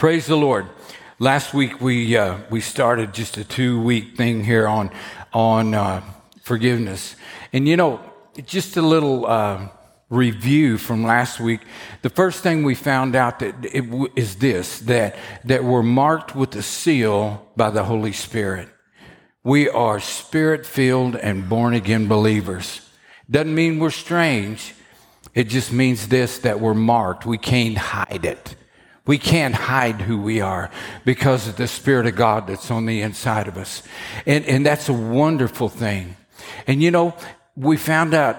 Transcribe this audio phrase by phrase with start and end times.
[0.00, 0.66] Praise the Lord.
[1.18, 4.90] Last week we uh, we started just a two week thing here on
[5.30, 6.02] on uh,
[6.40, 7.16] forgiveness,
[7.52, 8.00] and you know,
[8.46, 9.68] just a little uh,
[10.08, 11.60] review from last week.
[12.00, 16.34] The first thing we found out that it w- is this that that we're marked
[16.34, 18.70] with a seal by the Holy Spirit.
[19.44, 22.80] We are spirit filled and born again believers.
[23.30, 24.72] Doesn't mean we're strange.
[25.34, 27.26] It just means this that we're marked.
[27.26, 28.56] We can't hide it.
[29.10, 30.70] We can't hide who we are
[31.04, 33.82] because of the Spirit of God that's on the inside of us.
[34.24, 36.14] And, and that's a wonderful thing.
[36.68, 37.16] And you know,
[37.56, 38.36] we found out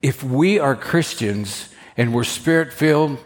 [0.00, 3.18] if we are Christians and we're spirit filled,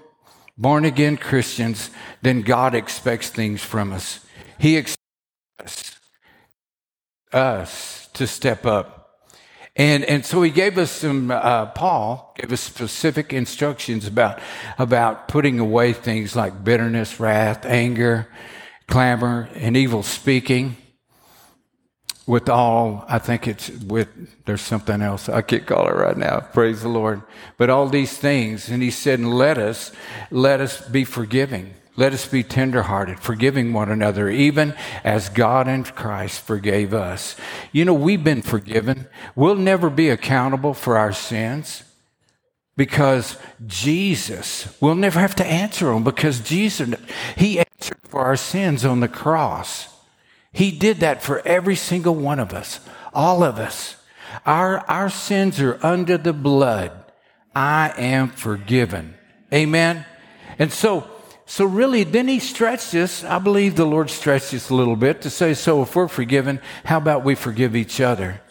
[0.58, 1.90] born again Christians,
[2.22, 4.18] then God expects things from us.
[4.58, 6.00] He expects
[7.32, 8.95] us to step up
[9.76, 14.40] and, and so he gave us some, uh, Paul gave us specific instructions about,
[14.78, 18.26] about putting away things like bitterness, wrath, anger,
[18.88, 20.76] clamor, and evil speaking.
[22.26, 24.08] With all, I think it's with,
[24.46, 25.28] there's something else.
[25.28, 26.40] I can't call it right now.
[26.40, 27.22] Praise the Lord.
[27.56, 29.92] But all these things, and he said, let us,
[30.32, 35.86] let us be forgiving let us be tenderhearted, forgiving one another, even as God and
[35.94, 37.36] Christ forgave us.
[37.72, 39.06] You know, we've been forgiven.
[39.34, 41.82] We'll never be accountable for our sins
[42.76, 46.94] because Jesus, we'll never have to answer them because Jesus,
[47.36, 49.88] He answered for our sins on the cross.
[50.52, 52.80] He did that for every single one of us,
[53.14, 53.96] all of us.
[54.44, 56.92] Our, our sins are under the blood.
[57.54, 59.14] I am forgiven.
[59.52, 60.04] Amen.
[60.58, 61.08] And so,
[61.46, 63.22] so really, then he stretched us.
[63.22, 66.60] I believe the Lord stretched us a little bit to say, so if we're forgiven,
[66.84, 68.42] how about we forgive each other?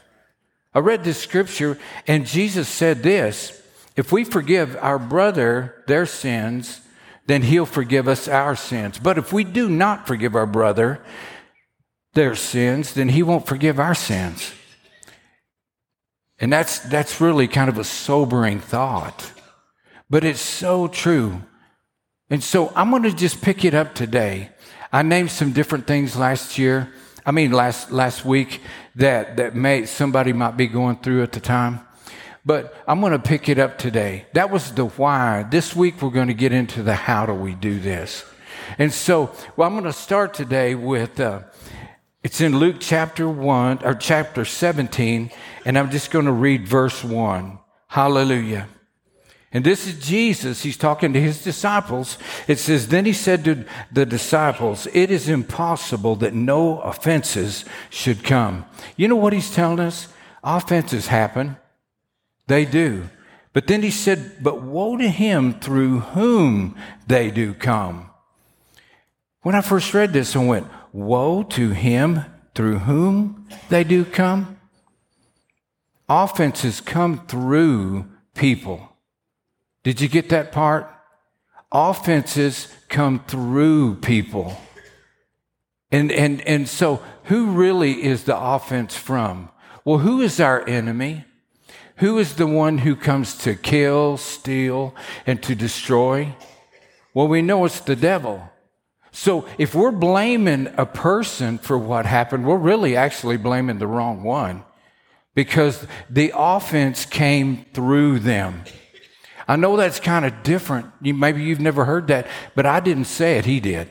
[0.73, 3.61] I read this scripture and Jesus said this,
[3.97, 6.81] if we forgive our brother their sins,
[7.27, 8.97] then he'll forgive us our sins.
[8.97, 11.01] But if we do not forgive our brother
[12.13, 14.53] their sins, then he won't forgive our sins.
[16.39, 19.31] And that's, that's really kind of a sobering thought.
[20.09, 21.41] But it's so true.
[22.29, 24.49] And so I'm going to just pick it up today.
[24.91, 26.91] I named some different things last year.
[27.25, 28.61] I mean, last, last week
[28.95, 31.81] that, that may, somebody might be going through at the time.
[32.45, 34.25] But I'm going to pick it up today.
[34.33, 35.43] That was the why.
[35.43, 38.23] This week we're going to get into the how do we do this.
[38.77, 41.41] And so, well, I'm going to start today with, uh,
[42.23, 45.29] it's in Luke chapter 1, or chapter 17,
[45.65, 47.59] and I'm just going to read verse 1.
[47.87, 48.67] Hallelujah.
[49.55, 50.63] And this is Jesus.
[50.63, 52.17] He's talking to his disciples.
[52.45, 58.25] It says, Then he said to the disciples, It is impossible that no offenses should
[58.25, 58.65] come.
[58.97, 60.09] You know what he's telling us?
[60.43, 61.55] Offenses happen.
[62.47, 63.07] They do.
[63.53, 66.75] But then he said, But woe to him through whom
[67.07, 68.09] they do come.
[69.41, 74.59] When I first read this, I went, Woe to him through whom they do come.
[76.09, 78.94] Offenses come through people.
[79.85, 80.91] Did you get that part?
[81.71, 84.59] Offenses come through people.
[85.91, 89.49] And, and, and so, who really is the offense from?
[89.85, 91.25] Well, who is our enemy?
[91.97, 94.95] Who is the one who comes to kill, steal,
[95.27, 96.35] and to destroy?
[97.13, 98.49] Well, we know it's the devil.
[99.11, 104.23] So if we're blaming a person for what happened, we're really actually blaming the wrong
[104.23, 104.63] one
[105.35, 108.63] because the offense came through them.
[109.47, 110.87] I know that's kind of different.
[111.01, 113.45] You, maybe you've never heard that, but I didn't say it.
[113.45, 113.89] He did.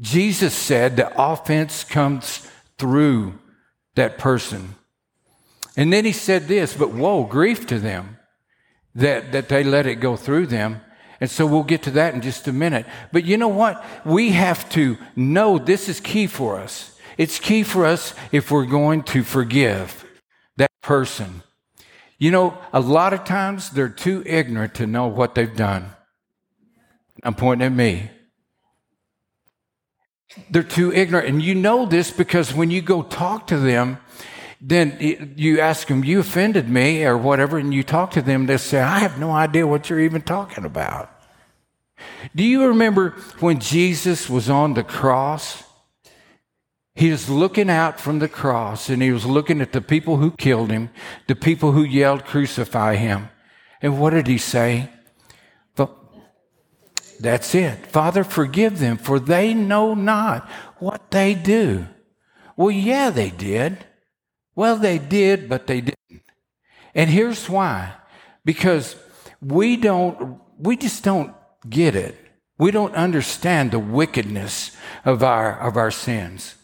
[0.00, 3.38] Jesus said the offense comes through
[3.94, 4.74] that person.
[5.76, 8.18] And then he said this, but woe, grief to them
[8.94, 10.80] that, that they let it go through them.
[11.20, 12.86] And so we'll get to that in just a minute.
[13.12, 13.84] But you know what?
[14.04, 16.98] We have to know this is key for us.
[17.16, 20.04] It's key for us if we're going to forgive
[20.56, 21.42] that person.
[22.18, 25.90] You know, a lot of times they're too ignorant to know what they've done.
[27.22, 28.10] I'm pointing at me.
[30.50, 31.28] They're too ignorant.
[31.28, 33.98] And you know this because when you go talk to them,
[34.60, 38.56] then you ask them, You offended me, or whatever, and you talk to them, they
[38.56, 41.10] say, I have no idea what you're even talking about.
[42.34, 43.10] Do you remember
[43.40, 45.62] when Jesus was on the cross?
[46.94, 50.30] He was looking out from the cross and he was looking at the people who
[50.30, 50.90] killed him,
[51.26, 53.28] the people who yelled, Crucify him.
[53.82, 54.90] And what did he say?
[57.20, 57.86] That's it.
[57.86, 60.48] Father, forgive them, for they know not
[60.78, 61.86] what they do.
[62.56, 63.84] Well, yeah, they did.
[64.54, 66.22] Well, they did, but they didn't.
[66.94, 67.94] And here's why.
[68.44, 68.96] Because
[69.40, 71.34] we don't, we just don't
[71.68, 72.16] get it.
[72.58, 76.54] We don't understand the wickedness of our, of our sins.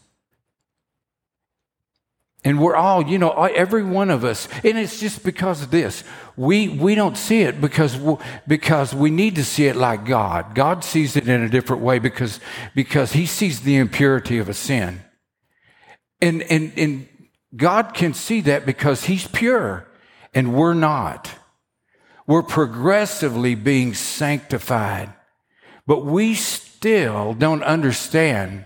[2.42, 6.04] And we're all, you know, every one of us, and it's just because of this.
[6.36, 8.16] We, we don't see it because, we,
[8.48, 10.54] because we need to see it like God.
[10.54, 12.40] God sees it in a different way because,
[12.74, 15.02] because he sees the impurity of a sin.
[16.22, 17.08] And, and, and
[17.54, 19.86] God can see that because he's pure
[20.32, 21.30] and we're not.
[22.26, 25.12] We're progressively being sanctified,
[25.86, 28.64] but we still don't understand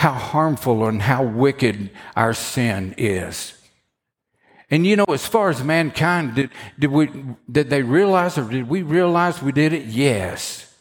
[0.00, 3.52] how harmful and how wicked our sin is.
[4.70, 7.10] And you know, as far as mankind, did, did, we,
[7.52, 9.84] did they realize or did we realize we did it?
[9.84, 10.74] Yes.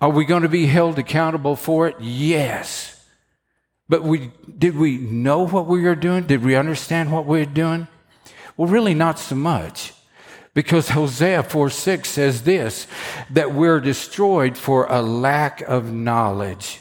[0.00, 1.96] Are we going to be held accountable for it?
[1.98, 3.04] Yes.
[3.88, 6.28] But we, did we know what we were doing?
[6.28, 7.88] Did we understand what we were doing?
[8.56, 9.92] Well, really, not so much.
[10.54, 12.86] Because Hosea 4 6 says this
[13.30, 16.80] that we're destroyed for a lack of knowledge.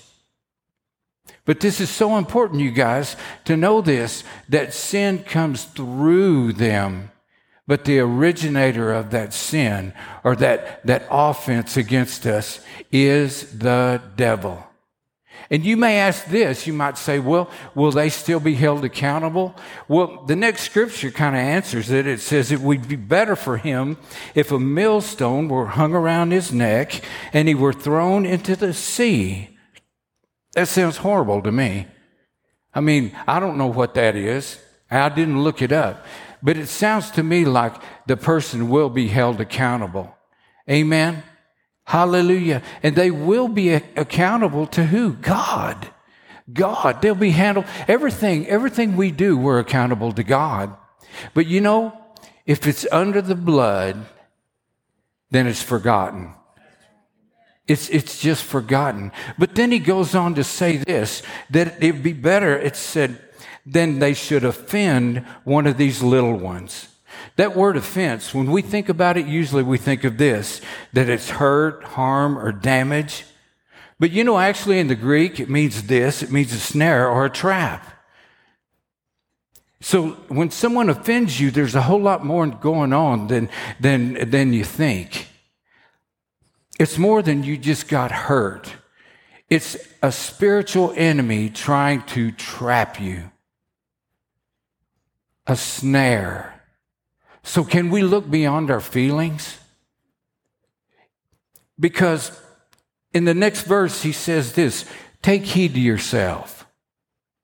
[1.50, 3.16] But this is so important, you guys,
[3.46, 7.10] to know this that sin comes through them.
[7.66, 14.64] But the originator of that sin or that, that offense against us is the devil.
[15.50, 19.56] And you may ask this, you might say, well, will they still be held accountable?
[19.88, 22.06] Well, the next scripture kind of answers it.
[22.06, 23.98] It says it would be better for him
[24.36, 27.02] if a millstone were hung around his neck
[27.34, 29.56] and he were thrown into the sea
[30.54, 31.88] that sounds horrible to me.
[32.74, 34.60] I mean, I don't know what that is.
[34.90, 36.06] I didn't look it up.
[36.42, 37.76] But it sounds to me like
[38.08, 40.16] the person will be held accountable.
[40.70, 41.24] Amen.
[41.84, 42.62] Hallelujah.
[42.84, 45.14] And they will be accountable to who?
[45.14, 45.90] God.
[46.52, 47.02] God.
[47.02, 47.66] They'll be handled.
[47.88, 50.76] Everything, everything we do, we're accountable to God.
[51.34, 52.00] But you know,
[52.46, 54.06] if it's under the blood,
[55.32, 56.34] then it's forgotten.
[57.70, 59.12] It's, it's just forgotten.
[59.38, 61.22] But then he goes on to say this
[61.52, 63.22] that it'd be better, it said,
[63.64, 66.88] then they should offend one of these little ones.
[67.36, 70.62] That word offense, when we think about it, usually we think of this
[70.94, 73.24] that it's hurt, harm, or damage.
[74.00, 77.26] But you know, actually in the Greek, it means this it means a snare or
[77.26, 77.86] a trap.
[79.80, 83.48] So when someone offends you, there's a whole lot more going on than,
[83.80, 85.29] than, than you think.
[86.80, 88.74] It's more than you just got hurt.
[89.50, 93.32] It's a spiritual enemy trying to trap you.
[95.46, 96.64] A snare.
[97.44, 99.58] So, can we look beyond our feelings?
[101.78, 102.32] Because
[103.14, 104.86] in the next verse, he says this
[105.22, 106.66] take heed to yourself.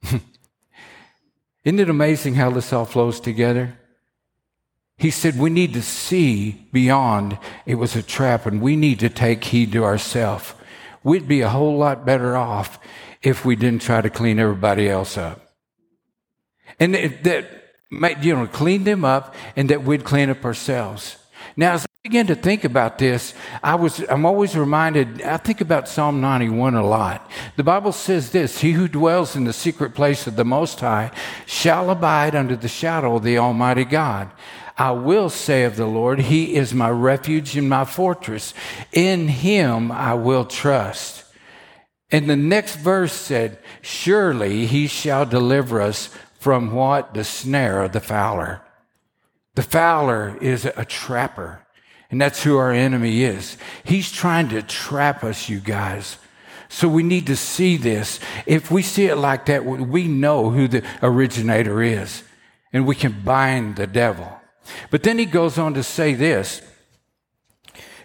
[1.63, 3.77] Isn't it amazing how this all flows together?
[4.97, 9.09] He said, We need to see beyond it was a trap and we need to
[9.09, 10.53] take heed to ourselves.
[11.03, 12.79] We'd be a whole lot better off
[13.21, 15.41] if we didn't try to clean everybody else up.
[16.79, 21.17] And that, you know, clean them up and that we'd clean up ourselves.
[21.55, 23.33] Now, as I begin to think about this,
[23.63, 27.29] I was, I'm always reminded, I think about Psalm 91 a lot.
[27.55, 31.11] The Bible says this He who dwells in the secret place of the Most High
[31.45, 34.29] shall abide under the shadow of the Almighty God.
[34.77, 38.53] I will say of the Lord, He is my refuge and my fortress.
[38.91, 41.23] In Him I will trust.
[42.11, 46.09] And the next verse said, Surely He shall deliver us
[46.39, 47.13] from what?
[47.13, 48.61] The snare of the fowler.
[49.55, 51.65] The fowler is a trapper.
[52.11, 53.57] And that's who our enemy is.
[53.83, 56.17] He's trying to trap us, you guys.
[56.69, 58.19] So we need to see this.
[58.45, 62.23] If we see it like that, we know who the originator is
[62.73, 64.39] and we can bind the devil.
[64.89, 66.61] But then he goes on to say this.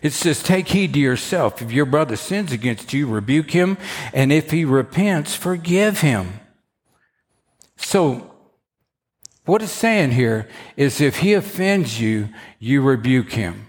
[0.02, 1.60] It says, Take heed to yourself.
[1.60, 3.76] If your brother sins against you, rebuke him.
[4.12, 6.40] And if he repents, forgive him.
[7.76, 8.30] So,
[9.44, 13.68] what it's saying here is if he offends you, you rebuke him.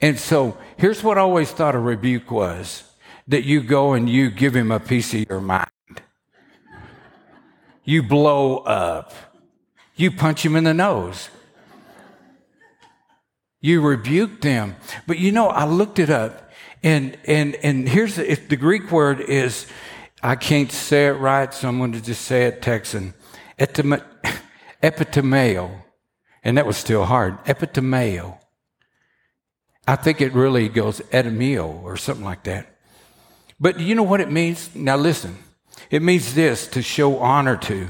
[0.00, 2.84] And so, here's what I always thought a rebuke was
[3.28, 5.68] that you go and you give him a piece of your mind.
[7.84, 9.12] You blow up.
[9.96, 11.28] You punch him in the nose.
[13.62, 14.76] You rebuke them.
[15.06, 16.50] But you know, I looked it up
[16.82, 19.66] and, and, and here's the, the Greek word is,
[20.22, 23.14] I can't say it right, so I'm going to just say it Texan.
[24.82, 25.82] Epitomeo.
[26.44, 27.38] And that was still hard.
[27.46, 28.38] Epitomeo.
[29.86, 32.78] I think it really goes etimio or something like that.
[33.60, 34.74] But you know what it means?
[34.74, 35.38] Now listen.
[35.90, 37.88] It means this to show honor to,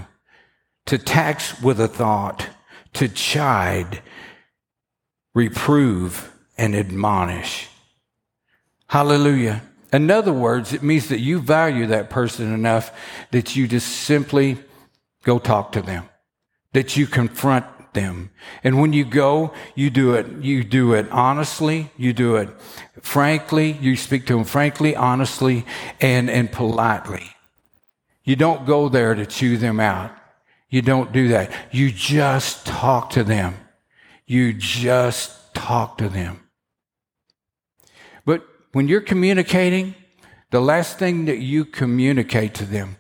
[0.87, 2.47] to tax with a thought,
[2.95, 4.03] to chide,
[5.35, 7.69] reprove, and admonish.
[8.89, 9.63] Hallelujah.
[9.93, 12.93] In other words, it means that you value that person enough
[13.31, 14.59] that you just simply
[15.25, 16.09] go talk to them,
[16.73, 18.31] that you confront them.
[18.65, 22.49] And when you go, you do it, you do it honestly, you do it
[23.03, 25.67] frankly, you speak to them frankly, honestly,
[26.01, 27.31] and, and politely.
[28.25, 30.13] You don't go there to chew them out.
[30.71, 31.51] You don't do that.
[31.71, 33.57] You just talk to them.
[34.27, 36.41] You just talk to them.
[38.25, 39.95] But when you're communicating,
[40.51, 42.97] the last thing that you communicate to them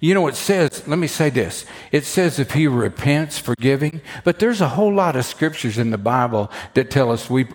[0.00, 1.66] you know, it says, let me say this.
[1.92, 5.98] It says if he repents, forgiving, but there's a whole lot of scriptures in the
[5.98, 7.48] Bible that tell us we,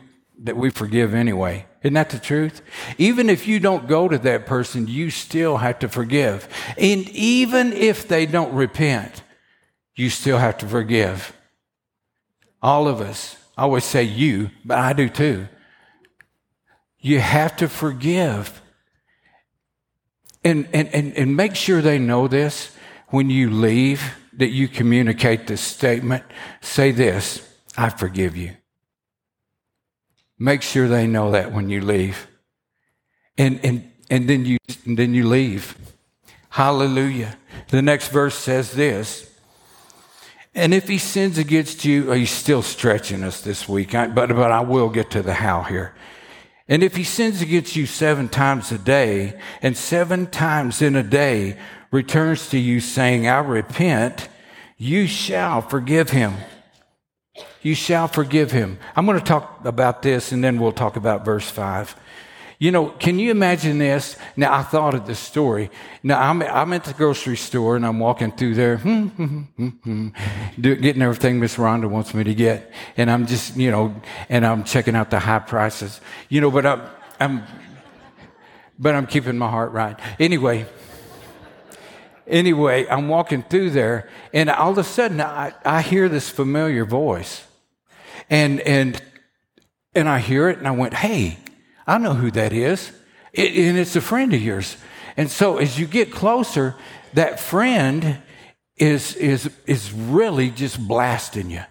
[0.44, 1.66] that we forgive anyway.
[1.82, 2.62] Isn't that the truth?
[3.00, 6.48] Even if you don't go to that person, you still have to forgive.
[6.78, 9.24] And even if they don't repent,
[9.96, 11.36] you still have to forgive.
[12.62, 13.38] All of us.
[13.58, 15.48] I always say you, but I do too.
[17.00, 18.62] You have to forgive.
[20.44, 22.76] And, and, and, and make sure they know this
[23.10, 26.24] when you leave, that you communicate this statement.
[26.62, 27.48] Say this
[27.78, 28.56] I forgive you.
[30.38, 32.28] Make sure they know that when you leave.
[33.38, 35.78] And, and, and then you, and then you leave.
[36.50, 37.38] Hallelujah.
[37.70, 39.32] The next verse says this.
[40.56, 44.52] And if he sins against you, oh, he's still stretching us this week, but, but
[44.52, 45.94] I will get to the how here.
[46.68, 51.04] And if he sins against you seven times a day, and seven times in a
[51.04, 51.58] day
[51.92, 54.30] returns to you saying, I repent,
[54.78, 56.34] you shall forgive him.
[57.62, 58.80] You shall forgive him.
[58.96, 61.96] I'm going to talk about this and then we'll talk about verse 5.
[62.58, 64.18] You know, can you imagine this?
[64.38, 65.70] Now, I thought of this story.
[66.04, 68.78] Now, I'm, I'm at the grocery store and I'm walking through there,
[70.62, 72.72] getting everything Miss Rhonda wants me to get.
[72.96, 73.94] And I'm just, you know,
[74.30, 76.00] and I'm checking out the high prices.
[76.30, 76.82] You know, but I'm,
[77.20, 77.44] I'm
[78.78, 79.98] but I'm keeping my heart right.
[80.20, 80.66] Anyway,
[82.28, 86.86] anyway, I'm walking through there and all of a sudden I, I hear this familiar
[86.86, 87.46] voice.
[88.30, 89.02] And, and,
[89.94, 91.38] and I hear it and I went, hey,
[91.88, 92.92] I know who that is.
[93.34, 94.77] It, and it's a friend of yours.
[95.18, 96.75] And so as you get closer,
[97.13, 98.18] that friend
[98.77, 101.63] is, is, is really just blasting you.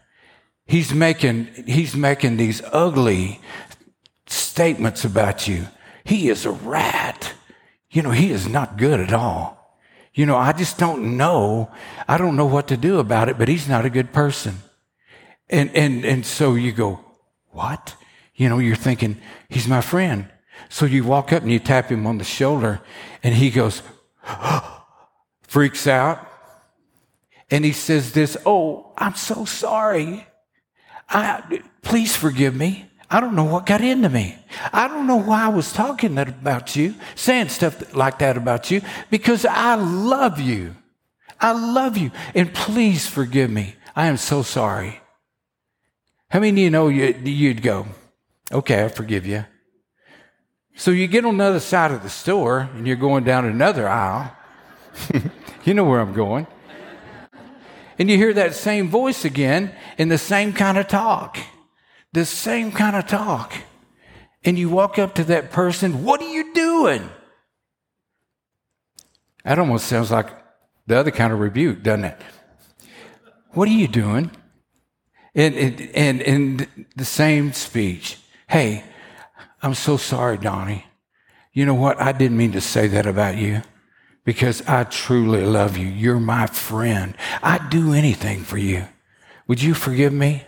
[0.66, 3.40] He's making, he's making these ugly
[4.26, 5.66] statements about you.
[6.04, 7.35] He is a rat.
[7.90, 9.78] You know, he is not good at all.
[10.14, 11.71] You know, I just don't know.
[12.09, 14.54] I don't know what to do about it, but he's not a good person.
[15.50, 17.00] And, and, and so you go,
[17.50, 17.97] what?
[18.35, 20.29] You know, you're thinking, he's my friend.
[20.69, 22.81] So you walk up and you tap him on the shoulder
[23.23, 23.83] and he goes,
[25.43, 26.29] freaks out.
[27.50, 30.26] And he says this, Oh, I'm so sorry.
[31.09, 32.91] I, please forgive me.
[33.11, 34.37] I don't know what got into me.
[34.73, 38.71] I don't know why I was talking that about you, saying stuff like that about
[38.71, 40.75] you, because I love you.
[41.41, 42.11] I love you.
[42.35, 43.76] And please forgive me.
[43.95, 45.00] I am so sorry.
[46.31, 47.87] How many of you know you'd go,
[48.53, 49.45] Okay, I forgive you.
[50.77, 53.89] So you get on the other side of the store and you're going down another
[53.89, 54.37] aisle.
[55.65, 56.47] you know where I'm going.
[57.99, 61.39] And you hear that same voice again in the same kind of talk.
[62.13, 63.55] The same kind of talk.
[64.45, 67.09] And you walk up to that person, what are you doing?
[69.45, 70.29] That almost sounds like
[70.87, 72.21] the other kind of rebuke, doesn't it?
[73.51, 74.31] What are you doing?
[75.35, 78.19] And, and, and, and the same speech.
[78.49, 78.85] Hey,
[79.63, 80.87] I'm so sorry, Donnie.
[81.53, 82.01] You know what?
[82.01, 83.63] I didn't mean to say that about you
[84.25, 85.87] because I truly love you.
[85.87, 87.17] You're my friend.
[87.43, 88.87] I'd do anything for you.
[89.47, 90.43] Would you forgive me?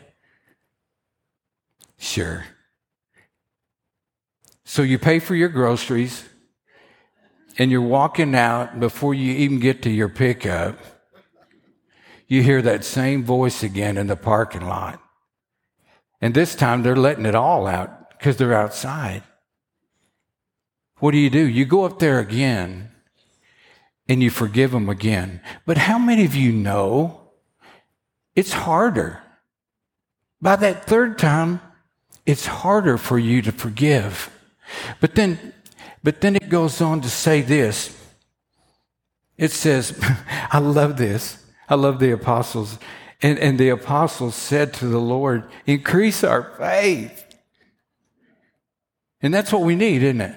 [1.98, 2.44] Sure.
[4.64, 6.28] So you pay for your groceries
[7.58, 10.78] and you're walking out before you even get to your pickup.
[12.26, 15.00] You hear that same voice again in the parking lot.
[16.26, 19.22] And this time they're letting it all out because they're outside.
[20.98, 21.46] What do you do?
[21.46, 22.90] You go up there again
[24.08, 25.40] and you forgive them again.
[25.66, 27.30] But how many of you know
[28.34, 29.22] it's harder?
[30.42, 31.60] By that third time,
[32.26, 34.28] it's harder for you to forgive.
[35.00, 35.54] But then,
[36.02, 37.96] but then it goes on to say this.
[39.38, 39.96] It says,
[40.50, 41.44] I love this.
[41.68, 42.80] I love the apostles.
[43.22, 47.24] And, and the apostles said to the Lord, increase our faith.
[49.22, 50.36] And that's what we need, isn't it?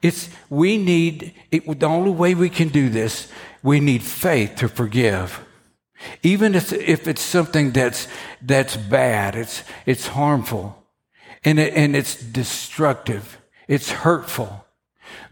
[0.00, 3.30] It's, we need, it, the only way we can do this,
[3.62, 5.44] we need faith to forgive.
[6.22, 8.06] Even if, if it's something that's,
[8.40, 10.84] that's bad, it's, it's harmful,
[11.44, 13.38] and, it, and it's destructive.
[13.66, 14.64] It's hurtful.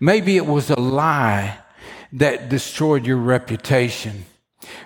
[0.01, 1.59] Maybe it was a lie
[2.13, 4.27] that destroyed your reputation.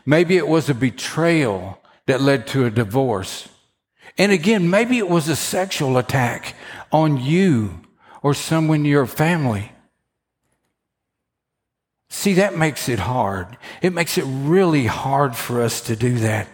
[0.04, 3.48] Maybe it was a betrayal that led to a divorce.
[4.18, 6.54] And again, maybe it was a sexual attack
[6.92, 7.80] on you
[8.22, 9.72] or someone in your family.
[12.10, 13.56] See, that makes it hard.
[13.80, 16.48] It makes it really hard for us to do that.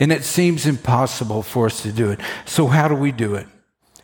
[0.00, 2.20] And it seems impossible for us to do it.
[2.46, 3.46] So how do we do it?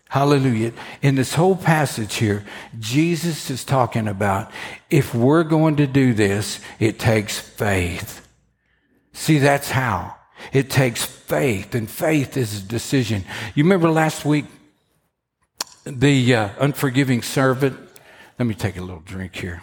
[0.09, 0.73] Hallelujah.
[1.02, 2.44] In this whole passage here,
[2.78, 4.52] Jesus is talking about
[4.88, 8.24] if we're going to do this, it takes faith.
[9.14, 10.16] See, that's how.
[10.52, 13.25] It takes faith, and faith is a decision.
[13.54, 14.44] You remember last week,
[15.85, 17.78] the uh, unforgiving servant?
[18.38, 19.62] Let me take a little drink here.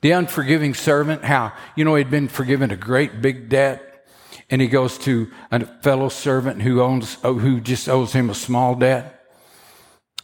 [0.00, 4.06] The unforgiving servant, how, you know, he'd been forgiven a great big debt,
[4.50, 8.74] and he goes to a fellow servant who owns, who just owes him a small
[8.74, 9.14] debt.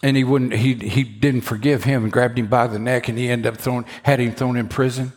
[0.03, 3.19] And he wouldn't, he, he didn't forgive him and grabbed him by the neck, and
[3.19, 5.13] he ended up throwing, had him thrown in prison.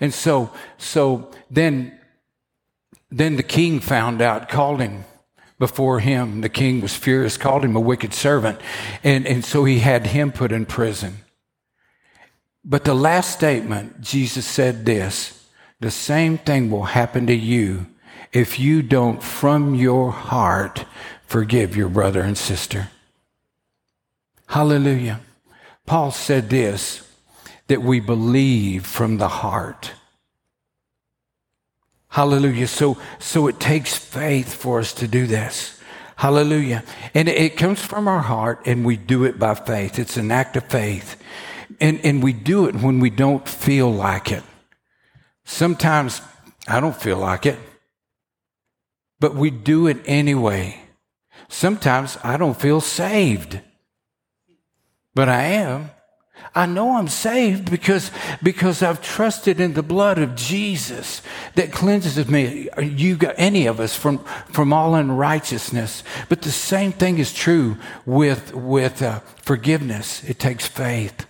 [0.00, 1.98] And so, so then,
[3.10, 5.04] then the king found out, called him
[5.58, 6.40] before him.
[6.40, 8.60] The king was furious, called him a wicked servant.
[9.02, 11.18] And, and so he had him put in prison.
[12.64, 15.46] But the last statement, Jesus said this
[15.80, 17.86] the same thing will happen to you
[18.32, 20.84] if you don't, from your heart,
[21.26, 22.90] forgive your brother and sister.
[24.48, 25.20] Hallelujah.
[25.86, 27.05] Paul said this
[27.68, 29.92] that we believe from the heart.
[32.08, 32.66] Hallelujah.
[32.66, 35.80] So, so it takes faith for us to do this.
[36.16, 36.82] Hallelujah.
[37.12, 39.98] And it comes from our heart and we do it by faith.
[39.98, 41.22] It's an act of faith.
[41.78, 44.42] And, and we do it when we don't feel like it.
[45.44, 46.22] Sometimes
[46.66, 47.58] I don't feel like it,
[49.20, 50.80] but we do it anyway.
[51.48, 53.60] Sometimes I don't feel saved,
[55.14, 55.90] but I am.
[56.54, 58.10] I know I'm saved because,
[58.42, 61.20] because I've trusted in the blood of Jesus
[61.54, 66.02] that cleanses me, you got any of us from, from all unrighteousness.
[66.30, 70.24] But the same thing is true with, with uh, forgiveness.
[70.24, 71.26] It takes faith.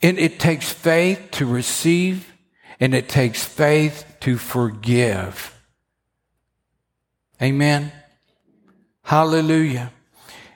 [0.00, 2.32] And it takes faith to receive
[2.80, 5.54] and it takes faith to forgive.
[7.40, 7.92] Amen.
[9.02, 9.92] Hallelujah.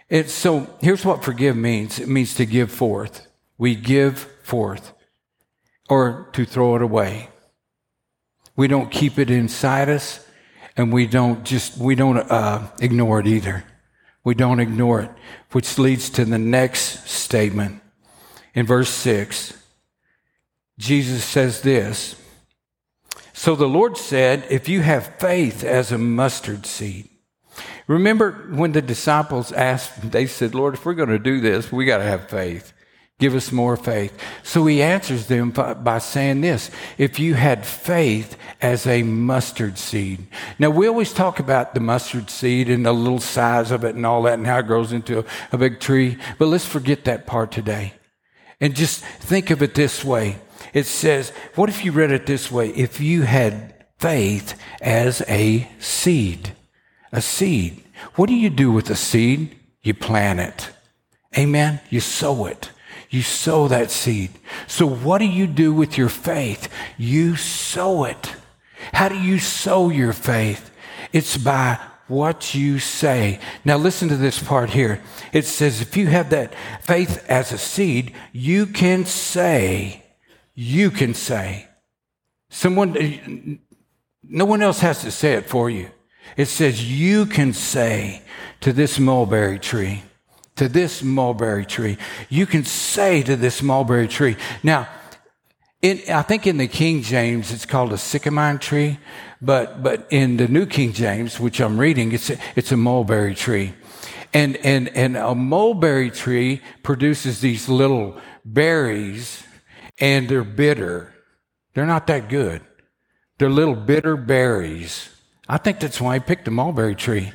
[0.09, 1.98] It's so here's what forgive means.
[1.98, 3.26] It means to give forth
[3.61, 4.94] we give forth
[5.90, 7.29] or to throw it away.
[8.57, 10.27] We don't keep it inside us
[10.79, 13.64] and we don't just, we don't uh, ignore it either.
[14.25, 15.11] We don't ignore it,
[15.53, 17.83] which leads to the next statement.
[18.55, 19.53] In verse 6,
[20.79, 22.16] Jesus says this
[23.35, 27.11] So the Lord said, If you have faith as a mustard seed,
[27.87, 31.85] Remember when the disciples asked, they said, Lord, if we're going to do this, we
[31.85, 32.73] got to have faith.
[33.20, 34.18] Give us more faith.
[34.42, 40.26] So he answers them by saying this If you had faith as a mustard seed.
[40.59, 44.06] Now, we always talk about the mustard seed and the little size of it and
[44.06, 47.52] all that and how it grows into a, big tree, but let's forget that part
[47.52, 47.92] today.
[48.59, 50.38] And just think of it this way
[50.72, 52.70] it says, What if you read it this way?
[52.70, 56.54] If you had faith as a seed,
[57.12, 57.83] a seed.
[58.14, 59.56] What do you do with a seed?
[59.83, 60.70] You plant it.
[61.37, 61.80] Amen?
[61.90, 62.70] You sow it.
[63.11, 64.31] You sow that seed.
[64.68, 66.68] So what do you do with your faith?
[66.96, 68.35] You sow it.
[68.92, 70.70] How do you sow your faith?
[71.12, 73.40] It's by what you say.
[73.64, 75.03] Now listen to this part here.
[75.33, 80.05] It says, if you have that faith as a seed, you can say,
[80.55, 81.68] you can say,
[82.49, 83.61] someone,
[84.23, 85.90] no one else has to say it for you.
[86.37, 88.23] It says, you can say
[88.61, 90.03] to this mulberry tree,
[90.61, 91.96] to this mulberry tree.
[92.29, 94.37] You can say to this mulberry tree.
[94.62, 94.88] Now,
[95.81, 98.99] in, I think in the King James, it's called a sycamore tree,
[99.40, 103.35] but, but in the New King James, which I'm reading, it's a, it's a mulberry
[103.35, 103.73] tree.
[104.35, 109.42] And, and, and a mulberry tree produces these little berries
[109.99, 111.14] and they're bitter.
[111.73, 112.61] They're not that good.
[113.38, 115.09] They're little bitter berries.
[115.49, 117.33] I think that's why I picked a mulberry tree.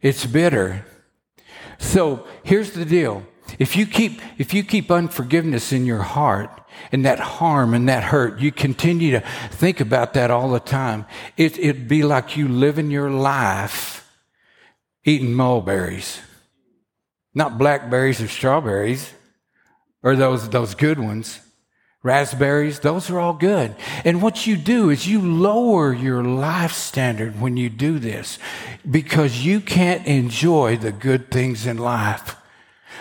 [0.00, 0.86] It's bitter.
[1.82, 3.26] So here's the deal.
[3.58, 6.48] If you keep, if you keep unforgiveness in your heart
[6.90, 11.04] and that harm and that hurt, you continue to think about that all the time.
[11.36, 14.08] It, it'd be like you living your life
[15.04, 16.20] eating mulberries,
[17.34, 19.12] not blackberries or strawberries
[20.02, 21.40] or those, those good ones,
[22.02, 23.74] raspberries, those are all good.
[24.04, 28.38] And what you do is you lower your life standard when you do this
[28.88, 32.36] because you can't enjoy the good things in life.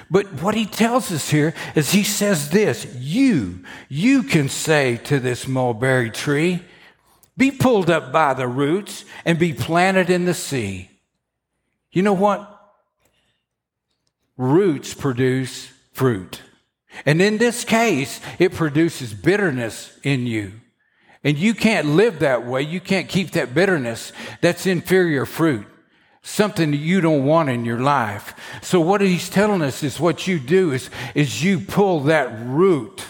[0.10, 5.20] But what he tells us here is he says this, you, you can say to
[5.20, 6.62] this mulberry tree,
[7.38, 10.90] be pulled up by the roots and be planted in the sea.
[11.92, 12.48] You know what?
[14.38, 16.42] Roots produce fruit.
[17.06, 20.54] And in this case, it produces bitterness in you.
[21.23, 22.63] And you can't live that way.
[22.63, 24.12] You can't keep that bitterness.
[24.41, 25.67] That's inferior fruit.
[26.23, 28.36] Something that you don't want in your life.
[28.62, 33.04] So what he's telling us is what you do is, is you pull that root,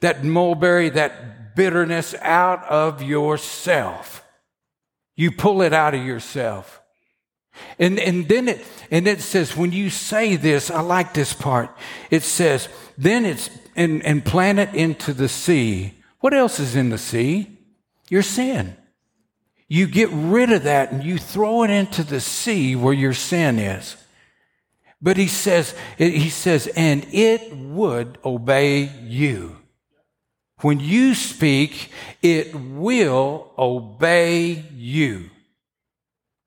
[0.00, 4.24] that mulberry, that bitterness out of yourself.
[5.14, 6.79] You pull it out of yourself.
[7.78, 11.70] And, and then it, and it says, when you say this, I like this part.
[12.10, 12.68] It says,
[12.98, 15.94] then it's, and, and plant it into the sea.
[16.20, 17.58] What else is in the sea?
[18.08, 18.76] Your sin.
[19.68, 23.58] You get rid of that and you throw it into the sea where your sin
[23.58, 23.96] is.
[25.00, 29.56] But he says, he says, and it would obey you.
[30.60, 35.30] When you speak, it will obey you.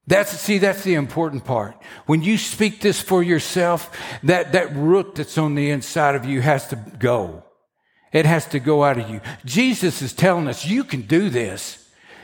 [0.05, 1.81] That's, see, that's the important part.
[2.07, 6.41] When you speak this for yourself, that, that root that's on the inside of you
[6.41, 7.43] has to go.
[8.11, 9.21] It has to go out of you.
[9.45, 11.79] Jesus is telling us, you can do this.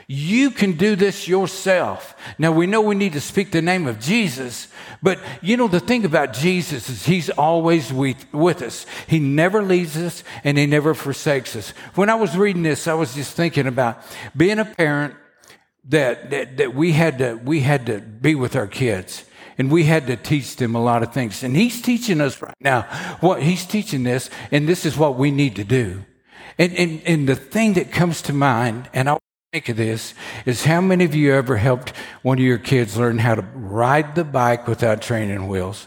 [0.06, 2.16] You can do this yourself.
[2.36, 4.66] Now we know we need to speak the name of Jesus,
[5.00, 8.86] but you know, the thing about Jesus is he's always with, with us.
[9.06, 11.70] He never leaves us and he never forsakes us.
[11.94, 14.02] When I was reading this, I was just thinking about
[14.36, 15.14] being a parent
[15.88, 19.24] that, that, that we had to, we had to be with our kids
[19.58, 21.42] and we had to teach them a lot of things.
[21.42, 22.82] And he's teaching us right now
[23.20, 26.04] what he's teaching this, and this is what we need to do.
[26.56, 29.18] And, and, and the thing that comes to mind, and I
[29.52, 30.14] think of this,
[30.46, 34.14] is how many of you ever helped one of your kids learn how to ride
[34.14, 35.86] the bike without training wheels?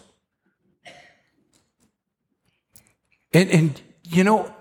[3.34, 4.54] And, and you know,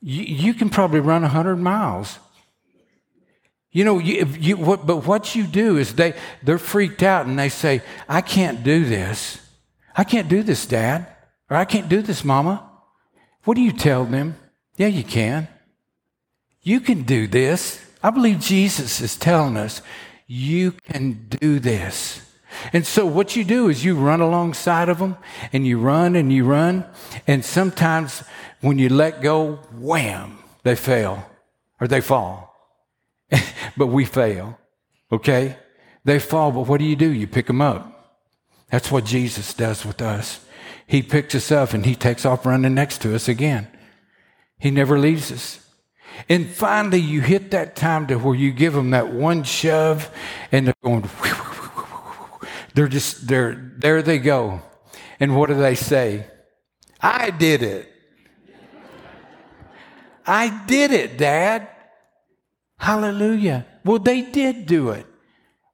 [0.00, 2.18] you, you can probably run 100 miles
[3.70, 7.38] you know, you, you, what, but what you do is they, they're freaked out and
[7.38, 9.40] they say, I can't do this.
[9.94, 11.06] I can't do this, Dad.
[11.50, 12.68] Or I can't do this, Mama.
[13.44, 14.36] What do you tell them?
[14.76, 15.48] Yeah, you can.
[16.62, 17.84] You can do this.
[18.02, 19.82] I believe Jesus is telling us,
[20.26, 22.22] you can do this.
[22.72, 25.16] And so what you do is you run alongside of them
[25.52, 26.84] and you run and you run.
[27.26, 28.22] And sometimes
[28.60, 31.24] when you let go, wham, they fail
[31.80, 32.47] or they fall.
[33.76, 34.58] but we fail.
[35.10, 35.56] Okay?
[36.04, 37.10] They fall, but what do you do?
[37.10, 38.20] You pick them up.
[38.70, 40.44] That's what Jesus does with us.
[40.86, 43.68] He picks us up and he takes off running next to us again.
[44.58, 45.64] He never leaves us.
[46.28, 50.10] And finally, you hit that time to where you give them that one shove
[50.50, 51.08] and they're going,
[52.74, 54.62] they're just, they're, there they go.
[55.20, 56.26] And what do they say?
[57.00, 57.92] I did it.
[60.26, 61.68] I did it, Dad.
[62.78, 63.66] Hallelujah.
[63.84, 65.06] Well, they did do it,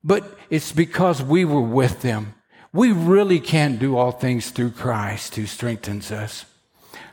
[0.02, 2.34] but it's because we were with them.
[2.72, 6.44] We really can't do all things through Christ who strengthens us.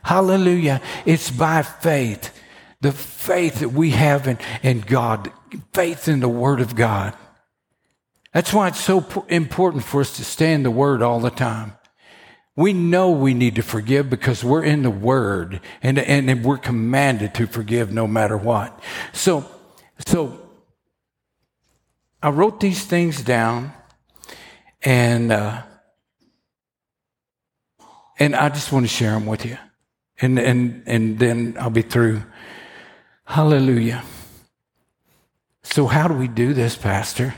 [0.02, 0.80] Hallelujah.
[1.06, 2.36] It's by faith,
[2.80, 5.30] the faith that we have in, in God,
[5.72, 7.14] faith in the Word of God.
[8.32, 11.74] That's why it's so important for us to stay in the Word all the time.
[12.56, 16.58] We know we need to forgive because we're in the Word and, and, and we're
[16.58, 18.78] commanded to forgive no matter what.
[19.12, 19.48] So
[20.06, 20.38] so
[22.22, 23.72] I wrote these things down,
[24.82, 25.62] and uh,
[28.18, 29.58] and I just want to share them with you,
[30.20, 32.22] and and and then I'll be through.
[33.24, 34.04] Hallelujah.
[35.62, 37.34] So how do we do this, Pastor?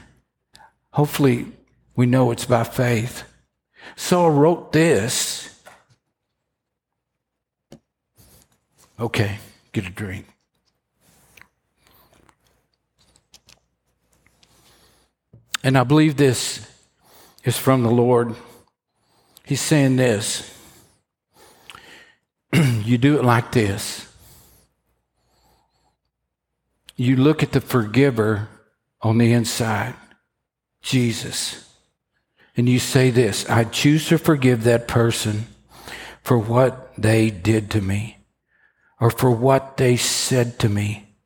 [0.91, 1.47] Hopefully,
[1.97, 3.25] we know it's by faith.
[3.97, 5.51] So I wrote this.
[8.99, 9.39] Okay,
[9.73, 10.34] get a drink.
[15.65, 16.71] And I believe this
[17.43, 18.37] is from the Lord.
[19.47, 20.55] He's saying this
[22.53, 24.07] you do it like this.
[26.97, 28.49] You look at the forgiver
[29.01, 29.95] on the inside,
[30.83, 31.75] Jesus,
[32.59, 35.47] and you say this I choose to forgive that person
[36.23, 38.19] for what they did to me
[39.01, 41.17] or for what they said to me.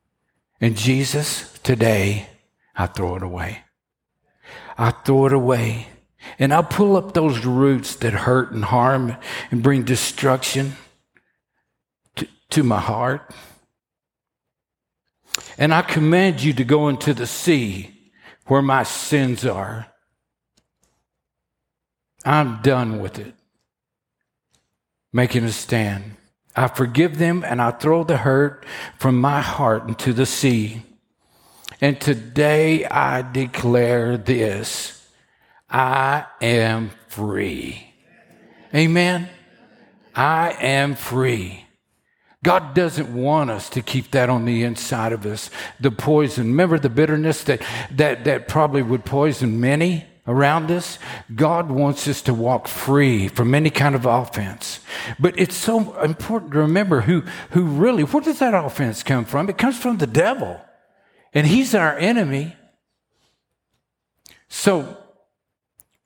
[0.61, 2.29] And Jesus, today,
[2.73, 3.63] I throw it away.
[4.79, 5.87] I throw it away.
[6.39, 9.17] And I pull up those roots that hurt and harm
[9.51, 10.75] and bring destruction.
[12.49, 13.31] to my heart.
[15.57, 18.11] And I command you to go into the sea
[18.47, 19.87] where my sins are.
[22.25, 23.35] I'm done with it.
[25.13, 26.15] Making a stand.
[26.55, 28.65] I forgive them and I throw the hurt
[28.97, 30.81] from my heart into the sea.
[31.81, 35.07] And today I declare this
[35.69, 37.93] I am free.
[38.73, 39.29] Amen.
[40.15, 41.65] I am free.
[42.43, 45.49] God doesn't want us to keep that on the inside of us.
[45.79, 46.47] The poison.
[46.47, 47.61] Remember the bitterness that,
[47.91, 50.99] that, that probably would poison many around us?
[51.35, 54.79] God wants us to walk free from any kind of offense.
[55.19, 59.49] But it's so important to remember who, who really, where does that offense come from?
[59.49, 60.61] It comes from the devil.
[61.33, 62.55] And he's our enemy.
[64.47, 64.97] So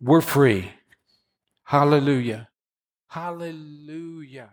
[0.02, 0.72] we're free.
[1.64, 2.50] Hallelujah.
[3.08, 4.50] Hallelujah.